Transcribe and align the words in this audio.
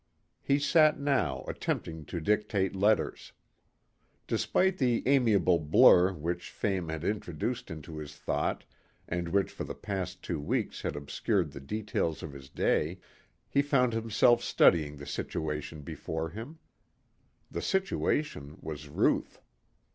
He 0.41 0.57
sat 0.57 0.99
now 0.99 1.45
attempting 1.47 2.05
to 2.05 2.19
dictate 2.19 2.75
letters. 2.75 3.33
Despite 4.25 4.79
the 4.79 5.03
amiable 5.07 5.59
blur 5.59 6.11
which 6.11 6.49
fame 6.49 6.89
had 6.89 7.03
introduced 7.03 7.69
into 7.69 7.97
his 7.99 8.15
thought 8.15 8.63
and 9.07 9.29
which 9.29 9.51
for 9.51 9.63
the 9.63 9.75
past 9.75 10.23
two 10.23 10.39
weeks 10.39 10.81
had 10.81 10.95
obscured 10.95 11.51
the 11.51 11.59
details 11.61 12.23
of 12.23 12.33
his 12.33 12.49
day, 12.49 12.97
he 13.47 13.61
found 13.61 13.93
himself 13.93 14.41
studying 14.41 14.97
the 14.97 15.05
situation 15.05 15.83
before 15.83 16.31
him. 16.31 16.57
The 17.51 17.61
situation 17.61 18.57
was 18.59 18.89
Ruth. 18.89 19.39